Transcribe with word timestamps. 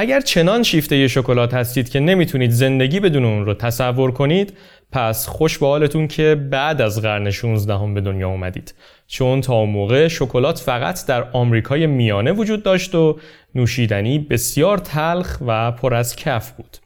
اگر 0.00 0.20
چنان 0.20 0.62
شیفته 0.62 1.08
شکلات 1.08 1.54
هستید 1.54 1.88
که 1.88 2.00
نمی‌تونید 2.00 2.50
زندگی 2.50 3.00
بدون 3.00 3.24
اون 3.24 3.44
رو 3.44 3.54
تصور 3.54 4.12
کنید 4.12 4.56
پس 4.92 5.26
خوش 5.26 5.58
به 5.58 5.66
حالتون 5.66 6.08
که 6.08 6.34
بعد 6.50 6.82
از 6.82 7.02
قرن 7.02 7.30
16 7.30 7.74
هم 7.74 7.94
به 7.94 8.00
دنیا 8.00 8.28
اومدید. 8.28 8.74
چون 9.06 9.40
تا 9.40 9.64
موقع 9.64 10.08
شکلات 10.08 10.58
فقط 10.58 11.06
در 11.06 11.24
آمریکای 11.32 11.86
میانه 11.86 12.32
وجود 12.32 12.62
داشت 12.62 12.94
و 12.94 13.18
نوشیدنی 13.54 14.18
بسیار 14.18 14.78
تلخ 14.78 15.38
و 15.46 15.72
پر 15.72 15.94
از 15.94 16.16
کف 16.16 16.50
بود. 16.50 16.76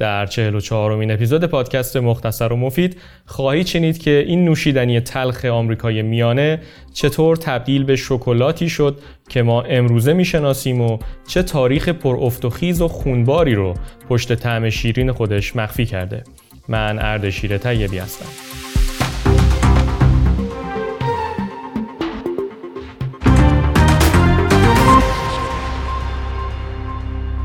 در 0.00 0.26
44 0.26 0.92
امین 0.92 1.10
اپیزود 1.10 1.44
پادکست 1.44 1.96
مختصر 1.96 2.52
و 2.52 2.56
مفید 2.56 2.96
خواهید 3.26 3.66
شنید 3.66 3.98
که 3.98 4.24
این 4.26 4.44
نوشیدنی 4.44 5.00
تلخ 5.00 5.44
آمریکای 5.44 6.02
میانه 6.02 6.60
چطور 6.92 7.36
تبدیل 7.36 7.84
به 7.84 7.96
شکلاتی 7.96 8.68
شد 8.68 8.98
که 9.28 9.42
ما 9.42 9.62
امروزه 9.62 10.12
می‌شناسیم 10.12 10.80
و 10.80 10.98
چه 11.28 11.42
تاریخ 11.42 11.88
پر 11.88 12.16
افت 12.20 12.44
و 12.44 12.50
خیز 12.50 12.80
و 12.80 12.88
خونباری 12.88 13.54
رو 13.54 13.74
پشت 14.08 14.34
طعم 14.34 14.70
شیرین 14.70 15.12
خودش 15.12 15.56
مخفی 15.56 15.86
کرده. 15.86 16.24
من 16.68 16.98
اردشیر 16.98 17.58
طیبی 17.58 17.98
هستم. 17.98 18.69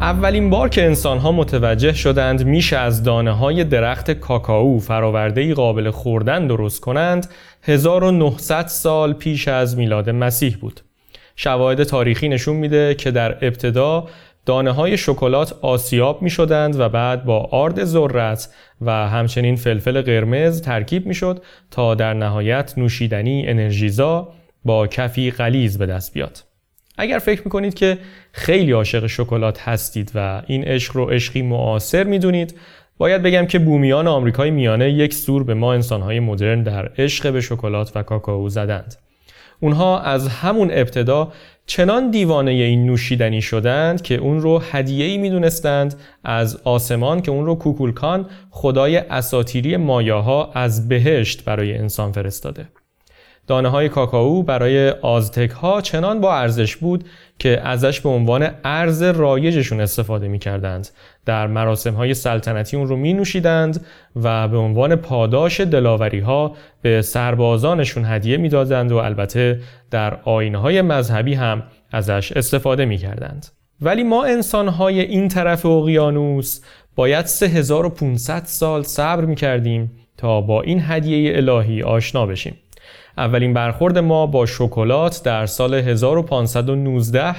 اولین 0.06 0.50
بار 0.50 0.70
که 0.70 0.86
انسان 0.86 1.18
ها 1.18 1.32
متوجه 1.32 1.94
شدند 1.94 2.46
میشه 2.46 2.78
از 2.78 3.04
دانه 3.04 3.32
های 3.32 3.64
درخت 3.64 4.12
کاکائو 4.12 4.80
فراورده 4.80 5.42
ای 5.42 5.54
قابل 5.54 5.90
خوردن 5.90 6.48
درست 6.48 6.82
کنند 6.82 7.30
1900 7.64 8.68
سال 8.68 9.14
پیش 9.14 9.48
از 9.48 9.78
میلاد 9.78 10.10
مسیح 10.10 10.58
بود. 10.62 10.82
شواهد 11.36 11.84
تاریخی 11.84 12.30
نشون 12.30 12.56
میده 12.56 12.96
که 12.96 13.12
در 13.12 13.46
ابتدا 13.46 14.08
دانه 14.46 14.72
های 14.72 14.98
شکلات 14.98 15.56
آسیاب 15.62 16.22
می 16.22 16.30
شدند 16.30 16.80
و 16.80 16.90
بعد 16.90 17.26
با 17.26 17.40
آرد 17.52 17.84
ذرت 17.84 18.50
و 18.82 18.92
همچنین 18.92 19.56
فلفل 19.56 20.02
قرمز 20.02 20.62
ترکیب 20.62 21.06
می 21.06 21.14
شد 21.14 21.44
تا 21.72 21.96
در 21.96 22.14
نهایت 22.14 22.74
نوشیدنی 22.78 23.48
انرژیزا 23.48 24.28
با 24.66 24.88
کفی 24.88 25.32
غلیز 25.32 25.78
به 25.78 25.86
دست 25.86 26.14
بیاد. 26.14 26.55
اگر 26.98 27.20
فکر 27.20 27.42
می‌کنید 27.46 27.74
که 27.74 27.98
خیلی 28.32 28.72
عاشق 28.72 29.08
شکلات 29.08 29.62
هستید 29.62 30.12
و 30.16 30.42
این 30.48 30.64
عشق 30.64 30.96
رو 30.98 31.06
عشقی 31.06 31.42
معاصر 31.42 32.04
می‌دونید 32.04 32.56
باید 32.98 33.24
بگم 33.24 33.46
که 33.46 33.60
بومیان 33.60 34.08
آمریکای 34.08 34.52
میانه 34.52 34.92
یک 34.92 35.14
سور 35.14 35.44
به 35.44 35.54
ما 35.54 35.74
انسانهای 35.74 36.20
مدرن 36.20 36.64
در 36.64 36.92
عشق 36.98 37.34
به 37.34 37.42
شکلات 37.42 37.92
و 37.96 38.04
کاکائو 38.04 38.50
زدند. 38.50 38.96
اونها 39.60 40.00
از 40.00 40.28
همون 40.28 40.72
ابتدا 40.72 41.32
چنان 41.66 42.12
دیوانه 42.12 42.52
این 42.52 42.86
نوشیدنی 42.86 43.42
شدند 43.42 44.02
که 44.02 44.16
اون 44.16 44.42
رو 44.42 44.62
هدیه‌ای 44.72 45.18
می‌دونستند 45.18 45.96
از 46.24 46.62
آسمان 46.64 47.22
که 47.22 47.32
اون 47.32 47.46
رو 47.46 47.56
کوکولکان 47.56 48.30
خدای 48.50 48.98
اساتیری 48.98 49.78
مایاها 49.78 50.52
از 50.54 50.90
بهشت 50.90 51.44
برای 51.44 51.78
انسان 51.78 52.12
فرستاده. 52.12 52.68
دانه 53.48 53.70
های 53.70 53.90
کاکائو 53.90 54.44
برای 54.44 54.90
آزتک 54.90 55.52
ها 55.52 55.82
چنان 55.82 56.22
با 56.22 56.36
ارزش 56.36 56.76
بود 56.76 57.04
که 57.40 57.62
ازش 57.68 58.02
به 58.02 58.10
عنوان 58.10 58.50
ارز 58.64 59.04
رایجشون 59.04 59.82
استفاده 59.82 60.28
می 60.28 60.40
کردند. 60.40 60.88
در 61.26 61.48
مراسم 61.48 61.94
های 61.94 62.14
سلطنتی 62.14 62.78
اون 62.78 62.88
رو 62.88 62.96
می 62.96 63.14
نوشیدند 63.14 63.86
و 64.16 64.48
به 64.48 64.58
عنوان 64.58 64.96
پاداش 64.96 65.60
دلاوری 65.60 66.20
ها 66.20 66.56
به 66.82 67.02
سربازانشون 67.02 68.06
هدیه 68.06 68.38
می 68.38 68.50
دادند 68.50 68.92
و 68.92 68.98
البته 68.98 69.60
در 69.92 70.20
آینه 70.24 70.58
های 70.58 70.82
مذهبی 70.82 71.34
هم 71.34 71.64
ازش 71.92 72.32
استفاده 72.32 72.86
می 72.86 72.98
کردند. 72.98 73.48
ولی 73.82 74.04
ما 74.04 74.24
انسان 74.24 74.68
های 74.68 75.00
این 75.00 75.28
طرف 75.28 75.66
اقیانوس 75.66 76.62
باید 76.96 77.26
3500 77.26 78.44
سال 78.46 78.84
صبر 78.84 79.26
می 79.26 79.36
کردیم 79.36 79.92
تا 80.18 80.42
با 80.42 80.62
این 80.62 80.82
هدیه 80.84 81.38
الهی 81.38 81.84
آشنا 81.84 82.26
بشیم. 82.26 82.58
اولین 83.18 83.54
برخورد 83.54 83.98
ما 83.98 84.26
با 84.28 84.46
شکلات 84.46 85.24
در 85.24 85.46
سال 85.46 85.74
1519 85.74 87.36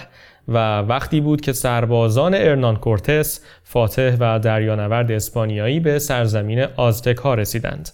و 0.48 0.78
وقتی 0.78 1.20
بود 1.20 1.40
که 1.40 1.52
سربازان 1.52 2.34
ارنان 2.34 2.76
کورتس 2.76 3.40
فاتح 3.64 4.16
و 4.20 4.38
دریانورد 4.38 5.12
اسپانیایی 5.12 5.80
به 5.80 5.98
سرزمین 5.98 6.66
آزتک 6.76 7.16
ها 7.16 7.34
رسیدند. 7.34 7.90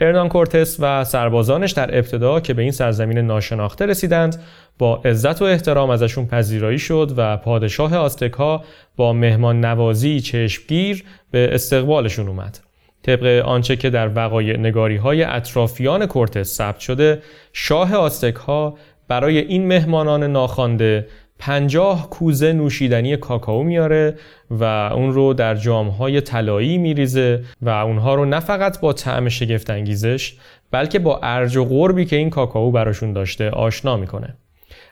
ارنان 0.00 0.28
کورتس 0.28 0.76
و 0.80 1.04
سربازانش 1.04 1.72
در 1.72 1.98
ابتدا 1.98 2.40
که 2.40 2.54
به 2.54 2.62
این 2.62 2.70
سرزمین 2.70 3.18
ناشناخته 3.18 3.86
رسیدند 3.86 4.42
با 4.78 4.96
عزت 4.96 5.42
و 5.42 5.44
احترام 5.44 5.90
ازشون 5.90 6.26
پذیرایی 6.26 6.78
شد 6.78 7.14
و 7.16 7.36
پادشاه 7.36 7.96
آزتک 7.96 8.60
با 8.96 9.12
مهمان 9.12 9.64
نوازی 9.64 10.20
چشمگیر 10.20 11.04
به 11.30 11.54
استقبالشون 11.54 12.28
اومد. 12.28 12.71
طبق 13.02 13.42
آنچه 13.44 13.76
که 13.76 13.90
در 13.90 14.10
وقایع 14.14 14.56
نگاری 14.56 14.96
های 14.96 15.22
اطرافیان 15.22 16.06
کورتس 16.06 16.54
ثبت 16.54 16.78
شده 16.78 17.22
شاه 17.52 17.94
آستک 17.94 18.34
ها 18.34 18.78
برای 19.08 19.38
این 19.38 19.66
مهمانان 19.66 20.24
ناخوانده 20.24 21.06
پنجاه 21.38 22.10
کوزه 22.10 22.52
نوشیدنی 22.52 23.16
کاکائو 23.16 23.62
میاره 23.62 24.14
و 24.50 24.64
اون 24.94 25.12
رو 25.12 25.34
در 25.34 25.54
جامهای 25.54 26.20
طلایی 26.20 26.78
میریزه 26.78 27.44
و 27.62 27.68
اونها 27.68 28.14
رو 28.14 28.24
نه 28.24 28.40
فقط 28.40 28.80
با 28.80 28.92
طعم 28.92 29.28
شگفت 29.28 29.70
انگیزش 29.70 30.34
بلکه 30.70 30.98
با 30.98 31.20
ارج 31.22 31.56
و 31.56 31.64
قربی 31.64 32.04
که 32.04 32.16
این 32.16 32.30
کاکائو 32.30 32.70
براشون 32.70 33.12
داشته 33.12 33.50
آشنا 33.50 33.96
می‌کنه. 33.96 34.34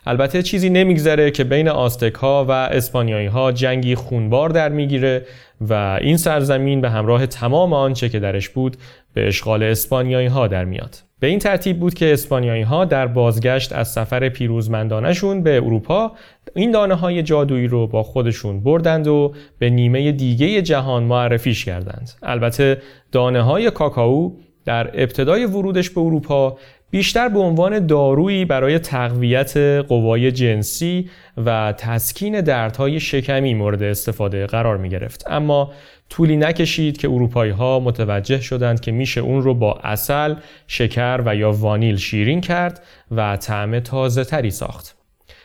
البته 0.06 0.42
چیزی 0.42 0.70
نمیگذره 0.70 1.30
که 1.30 1.44
بین 1.44 1.68
آستک 1.68 2.14
ها 2.14 2.44
و 2.48 2.50
اسپانیایی 2.50 3.26
ها 3.26 3.52
جنگی 3.52 3.94
خونبار 3.94 4.50
در 4.50 4.68
می‌گیره 4.68 5.26
و 5.60 5.98
این 6.00 6.16
سرزمین 6.16 6.80
به 6.80 6.90
همراه 6.90 7.26
تمام 7.26 7.72
آنچه 7.72 8.08
که 8.08 8.18
درش 8.18 8.48
بود 8.48 8.76
به 9.14 9.28
اشغال 9.28 9.62
اسپانیایی 9.62 10.26
ها 10.26 10.46
در 10.46 10.64
میاد. 10.64 10.96
به 11.20 11.26
این 11.26 11.38
ترتیب 11.38 11.78
بود 11.80 11.94
که 11.94 12.12
اسپانیایی 12.12 12.62
ها 12.62 12.84
در 12.84 13.06
بازگشت 13.06 13.72
از 13.72 13.88
سفر 13.88 14.28
پیروزمندانشون 14.28 15.42
به 15.42 15.56
اروپا 15.56 16.12
این 16.54 16.70
دانه 16.70 16.94
های 16.94 17.22
جادویی 17.22 17.66
رو 17.66 17.86
با 17.86 18.02
خودشون 18.02 18.60
بردند 18.60 19.06
و 19.06 19.34
به 19.58 19.70
نیمه 19.70 20.12
دیگه 20.12 20.62
جهان 20.62 21.02
معرفیش 21.02 21.64
کردند. 21.64 22.10
البته 22.22 22.82
دانه 23.12 23.42
های 23.42 23.70
کاکائو 23.70 24.30
در 24.64 25.02
ابتدای 25.02 25.44
ورودش 25.46 25.90
به 25.90 26.00
اروپا 26.00 26.58
بیشتر 26.90 27.28
به 27.28 27.38
عنوان 27.38 27.86
دارویی 27.86 28.44
برای 28.44 28.78
تقویت 28.78 29.56
قوای 29.88 30.32
جنسی 30.32 31.10
و 31.36 31.74
تسکین 31.78 32.40
دردهای 32.40 33.00
شکمی 33.00 33.54
مورد 33.54 33.82
استفاده 33.82 34.46
قرار 34.46 34.76
می 34.76 34.88
گرفت. 34.88 35.24
اما 35.26 35.72
طولی 36.08 36.36
نکشید 36.36 36.98
که 36.98 37.08
اروپایی 37.08 37.52
ها 37.52 37.80
متوجه 37.80 38.40
شدند 38.40 38.80
که 38.80 38.92
میشه 38.92 39.20
اون 39.20 39.42
رو 39.42 39.54
با 39.54 39.74
اصل، 39.74 40.34
شکر 40.66 41.22
و 41.26 41.36
یا 41.36 41.52
وانیل 41.52 41.96
شیرین 41.96 42.40
کرد 42.40 42.82
و 43.10 43.36
طعم 43.36 43.80
تازه 43.80 44.24
تری 44.24 44.50
ساخت. 44.50 44.99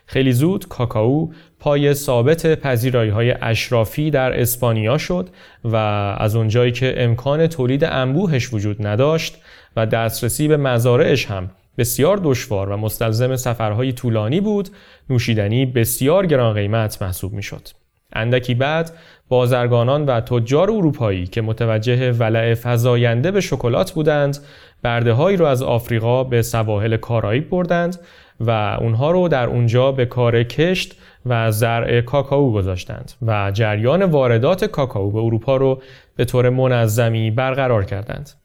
خیلی 0.06 0.32
زود 0.32 0.68
کاکائو 0.68 1.30
پای 1.60 1.94
ثابت 1.94 2.60
پذیرایی 2.60 3.10
های 3.10 3.32
اشرافی 3.42 4.12
در 4.12 4.40
اسپانیا 4.42 4.98
شد 4.98 5.30
و 5.64 5.76
از 6.20 6.36
اونجایی 6.36 6.72
که 6.72 6.94
امکان 6.98 7.48
تولید 7.48 7.84
انبوهش 7.84 8.54
وجود 8.54 8.88
نداشت 8.88 9.38
و 9.76 9.86
دسترسی 9.86 10.48
به 10.48 10.58
مزارعش 10.58 11.26
هم 11.26 11.52
بسیار 11.78 12.20
دشوار 12.24 12.70
و 12.70 12.78
مستلزم 12.78 13.36
سفرهای 13.36 13.94
طولانی 13.94 14.42
بود 14.42 14.70
نوشیدنی 15.10 15.66
بسیار 15.66 16.26
گران 16.26 16.54
قیمت 16.54 17.02
محسوب 17.02 17.34
می 17.34 17.44
شد. 17.44 17.85
اندکی 18.16 18.56
بعد 18.56 18.92
بازرگانان 19.30 20.06
و 20.06 20.22
تجار 20.22 20.72
اروپایی 20.72 21.28
که 21.28 21.42
متوجه 21.42 22.12
ولع 22.12 22.54
فزاینده 22.54 23.32
به 23.32 23.42
شکلات 23.42 23.92
بودند 23.92 24.38
برده 24.84 25.14
هایی 25.14 25.38
رو 25.38 25.46
از 25.46 25.62
آفریقا 25.62 26.24
به 26.24 26.42
سواحل 26.42 26.98
کارائیب 26.98 27.50
بردند 27.50 28.00
و 28.40 28.78
اونها 28.82 29.12
رو 29.12 29.28
در 29.28 29.48
اونجا 29.48 29.92
به 29.92 30.06
کار 30.06 30.44
کشت 30.44 30.96
و 31.26 31.52
زرع 31.52 32.02
کاکائو 32.02 32.52
گذاشتند 32.52 33.12
و 33.22 33.52
جریان 33.52 34.04
واردات 34.04 34.66
کاکائو 34.66 35.12
به 35.12 35.20
اروپا 35.20 35.58
رو 35.58 35.82
به 36.16 36.26
طور 36.26 36.50
منظمی 36.50 37.32
برقرار 37.32 37.86
کردند. 37.86 38.45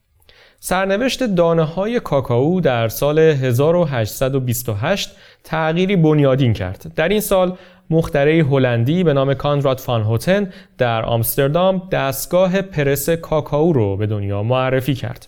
سرنوشت 0.63 1.23
دانه 1.23 1.63
های 1.63 1.99
کاکائو 1.99 2.61
در 2.61 2.87
سال 2.87 3.19
1828 3.19 5.15
تغییری 5.43 5.95
بنیادین 5.95 6.53
کرد. 6.53 6.91
در 6.95 7.09
این 7.09 7.19
سال 7.19 7.57
مخترعی 7.89 8.39
هلندی 8.39 9.03
به 9.03 9.13
نام 9.13 9.33
کانراد 9.33 9.79
فان 9.79 10.03
هوتن 10.03 10.53
در 10.77 11.05
آمستردام 11.05 11.87
دستگاه 11.91 12.61
پرس 12.61 13.09
کاکائو 13.09 13.73
رو 13.73 13.97
به 13.97 14.07
دنیا 14.07 14.43
معرفی 14.43 14.95
کرد. 14.95 15.27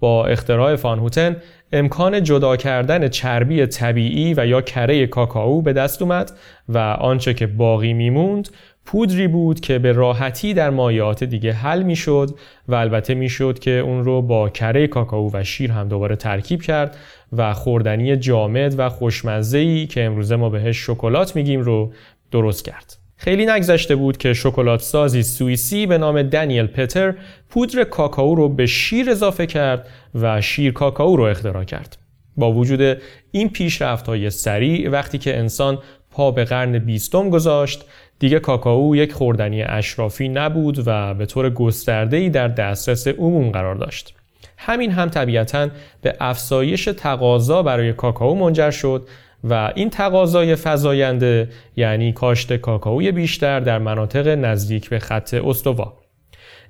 با 0.00 0.26
اختراع 0.26 0.76
فان 0.76 0.98
هوتن 0.98 1.36
امکان 1.72 2.22
جدا 2.22 2.56
کردن 2.56 3.08
چربی 3.08 3.66
طبیعی 3.66 4.34
و 4.34 4.46
یا 4.46 4.60
کره 4.60 5.06
کاکائو 5.06 5.62
به 5.62 5.72
دست 5.72 6.02
اومد 6.02 6.32
و 6.68 6.78
آنچه 6.78 7.34
که 7.34 7.46
باقی 7.46 7.92
میموند 7.92 8.48
پودری 8.84 9.28
بود 9.28 9.60
که 9.60 9.78
به 9.78 9.92
راحتی 9.92 10.54
در 10.54 10.70
مایعات 10.70 11.24
دیگه 11.24 11.52
حل 11.52 11.82
می‌شد 11.82 12.30
و 12.68 12.74
البته 12.74 13.14
می‌شد 13.14 13.58
که 13.58 13.70
اون 13.70 14.04
رو 14.04 14.22
با 14.22 14.48
کره 14.48 14.86
کاکائو 14.86 15.30
و 15.32 15.44
شیر 15.44 15.72
هم 15.72 15.88
دوباره 15.88 16.16
ترکیب 16.16 16.62
کرد 16.62 16.96
و 17.32 17.54
خوردنی 17.54 18.16
جامد 18.16 18.74
و 18.78 18.88
خوشمزه 18.88 19.58
ای 19.58 19.86
که 19.86 20.04
امروزه 20.04 20.36
ما 20.36 20.50
بهش 20.50 20.86
شکلات 20.86 21.36
میگیم 21.36 21.60
رو 21.60 21.92
درست 22.30 22.64
کرد. 22.64 23.05
خیلی 23.16 23.46
نگذشته 23.46 23.96
بود 23.96 24.16
که 24.16 24.34
شکلات 24.34 24.80
سازی 24.80 25.22
سوئیسی 25.22 25.86
به 25.86 25.98
نام 25.98 26.22
دنیل 26.22 26.66
پتر 26.66 27.14
پودر 27.50 27.84
کاکائو 27.84 28.34
رو 28.34 28.48
به 28.48 28.66
شیر 28.66 29.10
اضافه 29.10 29.46
کرد 29.46 29.88
و 30.14 30.40
شیر 30.40 30.72
کاکائو 30.72 31.16
رو 31.16 31.24
اختراع 31.24 31.64
کرد. 31.64 31.98
با 32.36 32.52
وجود 32.52 32.98
این 33.30 33.48
پیشرفت 33.48 34.06
های 34.06 34.30
سریع 34.30 34.90
وقتی 34.90 35.18
که 35.18 35.38
انسان 35.38 35.78
پا 36.10 36.30
به 36.30 36.44
قرن 36.44 36.78
بیستم 36.78 37.30
گذاشت 37.30 37.84
دیگه 38.18 38.38
کاکائو 38.38 38.96
یک 38.96 39.12
خوردنی 39.12 39.62
اشرافی 39.62 40.28
نبود 40.28 40.82
و 40.86 41.14
به 41.14 41.26
طور 41.26 41.50
گسترده‌ای 41.50 42.30
در 42.30 42.48
دسترس 42.48 43.08
عموم 43.08 43.50
قرار 43.50 43.74
داشت. 43.74 44.14
همین 44.58 44.90
هم 44.90 45.08
طبیعتا 45.08 45.68
به 46.02 46.16
افزایش 46.20 46.84
تقاضا 46.84 47.62
برای 47.62 47.92
کاکائو 47.92 48.34
منجر 48.34 48.70
شد 48.70 49.08
و 49.50 49.72
این 49.74 49.90
تقاضای 49.90 50.56
فزاینده 50.56 51.48
یعنی 51.76 52.12
کاشت 52.12 52.56
کاکائوی 52.56 53.12
بیشتر 53.12 53.60
در 53.60 53.78
مناطق 53.78 54.28
نزدیک 54.28 54.88
به 54.88 54.98
خط 54.98 55.34
استوا. 55.34 55.92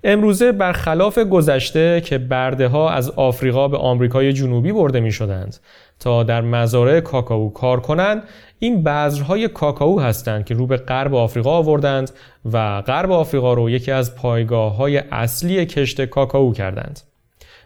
امروزه 0.04 0.52
برخلاف 0.52 1.18
گذشته 1.18 2.00
که 2.00 2.18
برده 2.18 2.68
ها 2.68 2.90
از 2.90 3.10
آفریقا 3.10 3.68
به 3.68 3.76
آمریکای 3.76 4.32
جنوبی 4.32 4.72
برده 4.72 5.00
می 5.00 5.12
شدند 5.12 5.56
تا 6.00 6.22
در 6.22 6.40
مزارع 6.40 7.00
کاکائو 7.00 7.48
کار 7.48 7.80
کنند 7.80 8.22
این 8.58 8.82
بذرهای 8.82 9.48
کاکائو 9.48 10.00
هستند 10.00 10.44
که 10.44 10.54
رو 10.54 10.66
به 10.66 10.76
غرب 10.76 11.14
آفریقا 11.14 11.50
آوردند 11.50 12.10
و 12.52 12.82
غرب 12.82 13.12
آفریقا 13.12 13.54
رو 13.54 13.70
یکی 13.70 13.92
از 13.92 14.16
پایگاه 14.16 14.76
های 14.76 14.98
اصلی 14.98 15.66
کشت 15.66 16.04
کاکائو 16.04 16.52
کردند. 16.52 17.00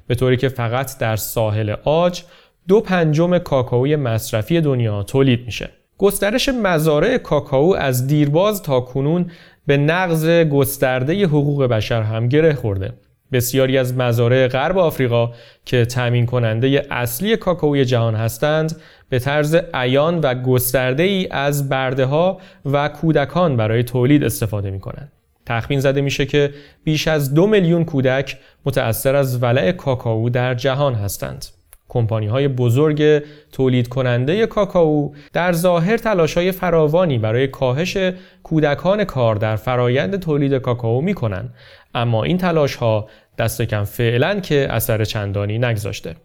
به 0.07 0.15
طوری 0.15 0.37
که 0.37 0.49
فقط 0.49 0.99
در 0.99 1.17
ساحل 1.17 1.75
آج 1.85 2.23
دو 2.69 2.81
پنجم 2.81 3.39
کاکائوی 3.39 3.97
مصرفی 3.97 4.61
دنیا 4.61 5.03
تولید 5.03 5.47
میشه. 5.47 5.71
گسترش 5.99 6.49
مزارع 6.49 7.19
کاکائو 7.19 7.75
از 7.79 8.07
دیرباز 8.07 8.63
تا 8.63 8.81
کنون 8.81 9.31
به 9.67 9.77
نقض 9.77 10.29
گسترده 10.29 11.27
حقوق 11.27 11.65
بشر 11.65 12.03
هم 12.03 12.29
گره 12.29 12.55
خورده. 12.55 12.93
بسیاری 13.33 13.79
از 13.79 13.97
مزارع 13.97 14.49
غرب 14.49 14.79
آفریقا 14.79 15.31
که 15.65 15.85
تامین 15.85 16.27
کننده 16.27 16.87
اصلی 16.91 17.37
کاکائوی 17.37 17.85
جهان 17.85 18.15
هستند 18.15 18.77
به 19.09 19.19
طرز 19.19 19.57
عیان 19.75 20.19
و 20.19 20.35
گسترده 20.35 21.03
ای 21.03 21.29
از 21.31 21.69
برده 21.69 22.05
ها 22.05 22.41
و 22.65 22.89
کودکان 22.89 23.57
برای 23.57 23.83
تولید 23.83 24.25
استفاده 24.25 24.71
می 24.71 24.81
کنند. 24.81 25.13
تخمین 25.47 25.81
زده 25.81 26.01
میشه 26.01 26.27
که 26.27 26.55
بیش 26.85 27.09
از 27.09 27.35
دو 27.35 27.47
میلیون 27.47 27.85
کودک 27.85 28.39
متأثر 28.65 29.17
از 29.17 29.43
ولع 29.43 29.73
کاکائو 29.73 30.29
در 30.31 30.55
جهان 30.55 30.95
هستند. 30.95 31.60
کمپانی 31.91 32.27
های 32.27 32.49
بزرگ 32.49 33.23
تولید 33.53 33.89
کننده 33.89 34.47
کاکائو 34.47 35.11
در 35.33 35.53
ظاهر 35.53 35.97
تلاش 35.97 36.37
های 36.37 36.53
فراوانی 36.53 37.19
برای 37.19 37.49
کاهش 37.49 37.97
کودکان 38.43 39.05
کار 39.05 39.37
در 39.37 39.57
فرایند 39.57 40.21
تولید 40.21 40.55
کاکائو 40.55 41.01
می 41.01 41.15
کنند 41.15 41.55
اما 41.95 42.25
این 42.25 42.39
تلاش 42.39 42.77
ها 42.77 43.09
دست 43.39 43.63
کم 43.63 43.85
فعلا 43.85 44.41
که 44.41 44.67
اثر 44.71 45.05
چندانی 45.05 45.59
نگذاشته. 45.59 46.17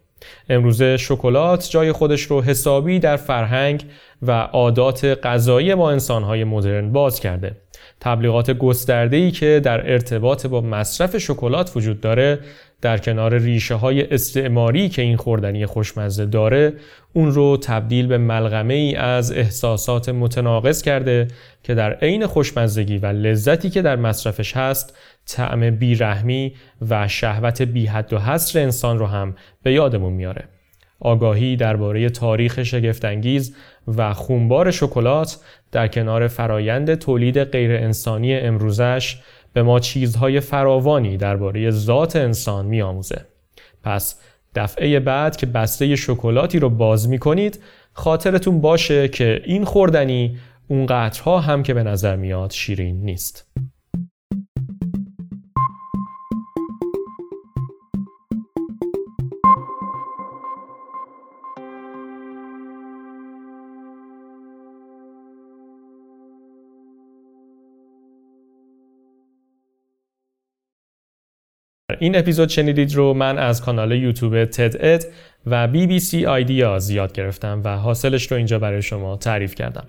امروزه 0.48 0.96
شکلات 0.96 1.70
جای 1.70 1.92
خودش 1.92 2.22
رو 2.22 2.42
حسابی 2.42 2.98
در 2.98 3.16
فرهنگ 3.16 3.84
و 4.22 4.30
عادات 4.32 5.04
غذایی 5.04 5.74
ما 5.74 5.90
انسانهای 5.90 6.44
مدرن 6.44 6.92
باز 6.92 7.20
کرده. 7.20 7.56
تبلیغات 8.00 8.50
گسترده‌ای 8.50 9.30
که 9.30 9.60
در 9.64 9.92
ارتباط 9.92 10.46
با 10.46 10.60
مصرف 10.60 11.18
شکلات 11.18 11.76
وجود 11.76 12.00
داره 12.00 12.38
در 12.80 12.98
کنار 12.98 13.38
ریشه 13.38 13.74
های 13.74 14.14
استعماری 14.14 14.88
که 14.88 15.02
این 15.02 15.16
خوردنی 15.16 15.66
خوشمزه 15.66 16.26
داره 16.26 16.72
اون 17.12 17.32
رو 17.32 17.56
تبدیل 17.56 18.06
به 18.06 18.18
ملغمه 18.18 18.74
ای 18.74 18.94
از 18.94 19.32
احساسات 19.32 20.08
متناقض 20.08 20.82
کرده 20.82 21.28
که 21.62 21.74
در 21.74 21.92
عین 21.94 22.26
خوشمزگی 22.26 22.98
و 22.98 23.06
لذتی 23.06 23.70
که 23.70 23.82
در 23.82 23.96
مصرفش 23.96 24.56
هست 24.56 24.98
طعم 25.26 25.70
بیرحمی 25.70 26.54
و 26.88 27.08
شهوت 27.08 27.62
بی 27.62 27.86
حد 27.86 28.12
و 28.12 28.18
حصر 28.18 28.58
انسان 28.58 28.98
رو 28.98 29.06
هم 29.06 29.34
به 29.62 29.72
یادمون 29.72 30.12
میاره. 30.12 30.55
آگاهی 31.00 31.56
درباره 31.56 32.08
تاریخ 32.08 32.62
شگفتانگیز 32.62 33.56
و 33.96 34.14
خونبار 34.14 34.70
شکلات 34.70 35.38
در 35.72 35.88
کنار 35.88 36.28
فرایند 36.28 36.94
تولید 36.94 37.44
غیر 37.44 37.72
انسانی 37.72 38.34
امروزش 38.34 39.16
به 39.52 39.62
ما 39.62 39.80
چیزهای 39.80 40.40
فراوانی 40.40 41.16
درباره 41.16 41.70
ذات 41.70 42.16
انسان 42.16 42.66
میآموزه. 42.66 43.26
پس 43.82 44.20
دفعه 44.54 45.00
بعد 45.00 45.36
که 45.36 45.46
بسته 45.46 45.96
شکلاتی 45.96 46.58
رو 46.58 46.70
باز 46.70 47.08
می 47.08 47.18
کنید 47.18 47.60
خاطرتون 47.92 48.60
باشه 48.60 49.08
که 49.08 49.42
این 49.44 49.64
خوردنی 49.64 50.38
اونقدرها 50.68 51.40
هم 51.40 51.62
که 51.62 51.74
به 51.74 51.82
نظر 51.82 52.16
میاد 52.16 52.50
شیرین 52.50 53.00
نیست. 53.00 53.46
این 72.00 72.16
اپیزود 72.16 72.48
شنیدید 72.48 72.94
رو 72.94 73.14
من 73.14 73.38
از 73.38 73.60
کانال 73.60 73.92
یوتیوب 73.92 74.44
تد 74.44 74.76
اد 74.80 75.06
و 75.46 75.68
سی 75.98 76.26
آیدیا 76.26 76.78
زیاد 76.78 77.12
گرفتم 77.12 77.60
و 77.64 77.76
حاصلش 77.76 78.30
رو 78.30 78.36
اینجا 78.36 78.58
برای 78.58 78.82
شما 78.82 79.16
تعریف 79.16 79.54
کردم. 79.54 79.86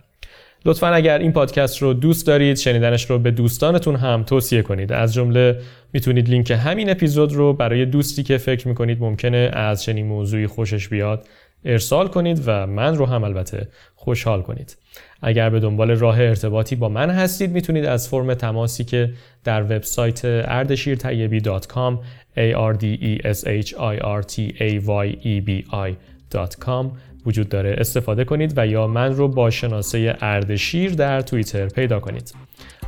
لطفا 0.65 0.87
اگر 0.87 1.19
این 1.19 1.31
پادکست 1.31 1.81
رو 1.81 1.93
دوست 1.93 2.27
دارید 2.27 2.57
شنیدنش 2.57 3.09
رو 3.09 3.19
به 3.19 3.31
دوستانتون 3.31 3.95
هم 3.95 4.23
توصیه 4.23 4.61
کنید 4.61 4.91
از 4.91 5.13
جمله 5.13 5.59
می‌تونید 5.93 6.29
لینک 6.29 6.51
همین 6.51 6.89
اپیزود 6.89 7.33
رو 7.33 7.53
برای 7.53 7.85
دوستی 7.85 8.23
که 8.23 8.37
فکر 8.37 8.67
می‌کنید 8.67 9.01
ممکنه 9.01 9.49
از 9.53 9.83
چنین 9.83 10.05
موضوعی 10.05 10.47
خوشش 10.47 10.87
بیاد 10.87 11.27
ارسال 11.65 12.07
کنید 12.07 12.43
و 12.45 12.67
من 12.67 12.95
رو 12.95 13.05
هم 13.05 13.23
البته 13.23 13.67
خوشحال 13.95 14.41
کنید. 14.41 14.77
اگر 15.21 15.49
به 15.49 15.59
دنبال 15.59 15.91
راه 15.91 16.19
ارتباطی 16.19 16.75
با 16.75 16.89
من 16.89 17.09
هستید 17.09 17.51
می‌تونید 17.51 17.85
از 17.85 18.09
فرم 18.09 18.33
تماسی 18.33 18.83
که 18.83 19.13
در 19.43 19.63
وبسایت 19.63 20.21
اردشیرطیبی 20.25 21.39
.com 21.39 21.97
a 22.37 22.53
r 22.53 22.73
d 22.81 22.83
e 22.83 23.21
s 23.23 23.43
h 23.43 23.73
i 23.73 23.95
r 24.19 24.21
t 24.23 24.35
a 24.59 24.69
y 24.85 25.07
e 25.23 25.41
b 25.47 25.49
i.com 25.71 26.85
وجود 27.25 27.49
داره 27.49 27.75
استفاده 27.77 28.25
کنید 28.25 28.53
و 28.57 28.67
یا 28.67 28.87
من 28.87 29.13
رو 29.13 29.27
با 29.27 29.49
شناسه 29.49 30.17
اردشیر 30.21 30.91
در 30.91 31.21
توییتر 31.21 31.67
پیدا 31.67 31.99
کنید. 31.99 32.33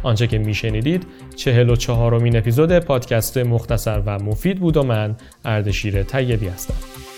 آنچه 0.03 0.27
که 0.27 0.37
میشنیدید 0.37 1.05
و 1.47 1.75
چهارمین 1.75 2.37
اپیزود 2.37 2.79
پادکست 2.79 3.37
مختصر 3.37 4.01
و 4.05 4.19
مفید 4.19 4.59
بود 4.59 4.77
و 4.77 4.83
من 4.83 5.15
اردشیر 5.45 6.03
طیبی 6.03 6.47
هستم. 6.47 7.08